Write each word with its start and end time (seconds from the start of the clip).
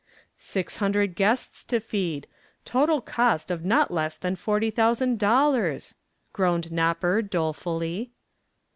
"Six 0.39 0.77
hundred 0.77 1.13
guests 1.13 1.63
to 1.65 1.79
feed 1.79 2.25
total 2.65 3.01
cost 3.01 3.51
of 3.51 3.63
not 3.63 3.91
less 3.91 4.17
than 4.17 4.35
forty 4.35 4.71
thousand 4.71 5.19
dollars," 5.19 5.93
groaned 6.33 6.71
"Nopper," 6.71 7.21
dolefully. 7.21 8.09